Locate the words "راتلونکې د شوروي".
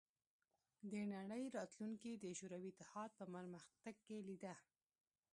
1.57-2.69